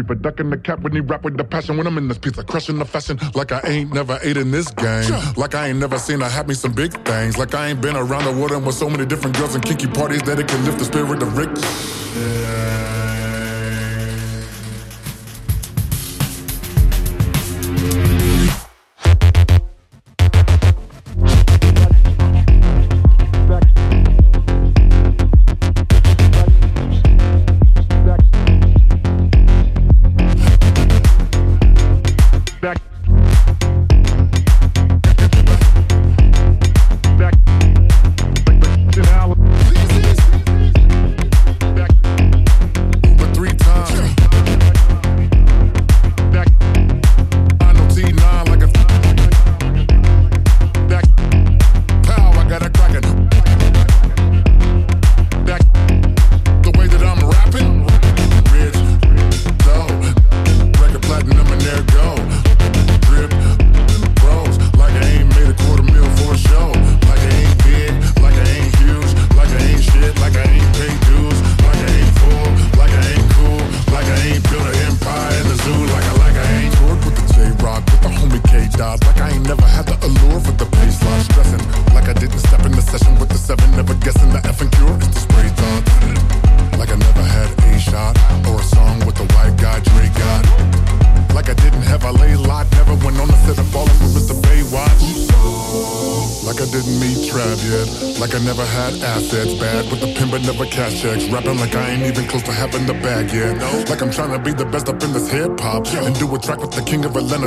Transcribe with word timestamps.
for 0.00 0.14
ducking 0.14 0.50
the 0.50 0.56
cap 0.56 0.80
when 0.80 0.92
he 0.92 1.00
rap 1.00 1.22
with 1.22 1.36
the 1.36 1.44
passion. 1.44 1.76
When 1.76 1.86
I'm 1.86 1.98
in 1.98 2.08
this 2.08 2.18
pizza, 2.18 2.42
crushing 2.42 2.78
the 2.78 2.84
fashion 2.84 3.18
like 3.34 3.52
I 3.52 3.60
ain't 3.64 3.92
never 3.92 4.18
ate 4.22 4.36
in 4.38 4.50
this 4.50 4.70
game. 4.70 5.10
Like 5.36 5.54
I 5.54 5.68
ain't 5.68 5.78
never 5.78 5.98
seen 5.98 6.22
I 6.22 6.28
had 6.28 6.48
me 6.48 6.54
some 6.54 6.72
big 6.72 6.92
things. 7.04 7.36
Like 7.38 7.54
I 7.54 7.68
ain't 7.68 7.80
been 7.80 7.96
around 7.96 8.24
the 8.24 8.32
world 8.32 8.52
and 8.52 8.64
with 8.64 8.74
so 8.74 8.88
many 8.88 9.04
different 9.04 9.36
girls 9.36 9.54
and 9.54 9.62
kinky 9.64 9.86
parties 9.86 10.22
that 10.22 10.38
it 10.38 10.48
can 10.48 10.64
lift 10.64 10.78
the 10.78 10.86
spirit 10.86 11.22
of 11.22 11.36
Rick. 11.36 11.50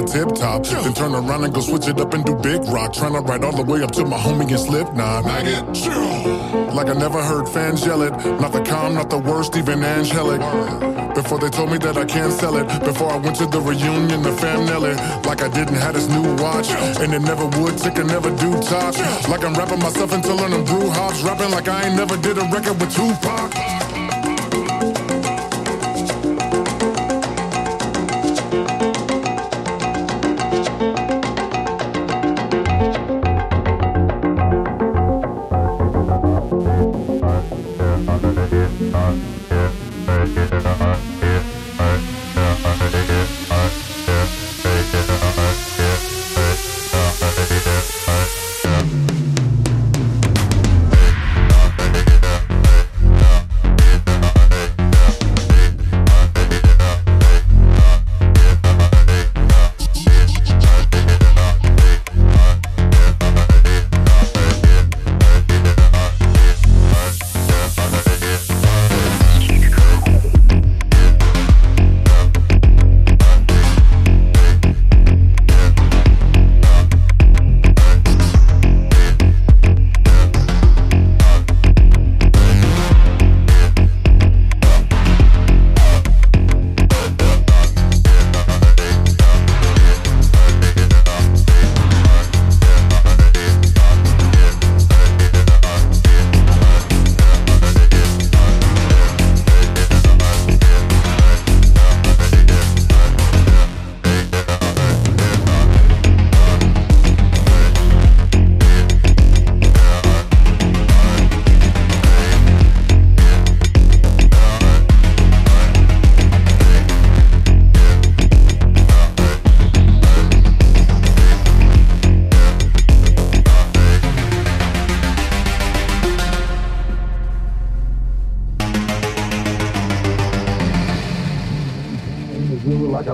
Tip 0.03 0.29
top. 0.35 0.63
Then 0.63 0.93
turn 0.93 1.13
around 1.15 1.43
and 1.45 1.53
go 1.53 1.61
switch 1.61 1.87
it 1.87 1.99
up 1.99 2.13
and 2.13 2.25
do 2.25 2.35
big 2.35 2.63
rock. 2.65 2.93
Tryna 2.93 3.25
ride 3.27 3.43
all 3.43 3.55
the 3.55 3.63
way 3.63 3.81
up 3.81 3.91
to 3.91 4.05
my 4.05 4.17
homie 4.17 4.49
and 4.49 4.59
Slipknot. 4.59 5.23
Like 6.75 6.89
I 6.89 6.93
never 6.93 7.23
heard 7.23 7.47
fans 7.47 7.85
yell 7.85 8.01
it. 8.01 8.11
Not 8.41 8.51
the 8.51 8.61
calm, 8.61 8.95
not 8.95 9.09
the 9.09 9.19
worst, 9.19 9.55
even 9.55 9.83
angelic. 9.83 10.41
Before 11.15 11.39
they 11.39 11.49
told 11.49 11.71
me 11.71 11.77
that 11.77 11.95
I 11.97 12.03
can't 12.03 12.33
sell 12.33 12.57
it. 12.57 12.67
Before 12.83 13.09
I 13.09 13.15
went 13.15 13.37
to 13.37 13.45
the 13.45 13.61
reunion, 13.61 14.21
the 14.21 14.33
fam 14.33 14.65
nail 14.65 14.83
it. 14.83 14.97
Like 15.25 15.41
I 15.41 15.47
didn't 15.47 15.75
have 15.75 15.93
this 15.93 16.09
new 16.09 16.35
watch. 16.43 16.69
And 16.99 17.13
it 17.13 17.21
never 17.21 17.45
would, 17.57 17.77
tick 17.77 17.97
and 17.97 18.07
never 18.07 18.29
do 18.35 18.51
top. 18.61 18.93
Like 19.29 19.43
I'm 19.45 19.53
rapping 19.53 19.79
myself 19.79 20.11
into 20.13 20.33
learning 20.33 20.65
brew 20.65 20.89
hops. 20.89 21.21
Rapping 21.21 21.51
like 21.51 21.67
I 21.69 21.87
ain't 21.87 21.95
never 21.95 22.17
did 22.17 22.37
a 22.37 22.45
record 22.51 22.79
with 22.81 22.93
Tupac. 22.93 23.44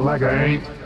like 0.03 0.21
I 0.23 0.45
ain't. 0.45 0.80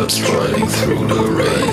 that's 0.00 0.18
riding 0.22 0.66
through 0.66 1.06
the 1.08 1.30
rain. 1.30 1.69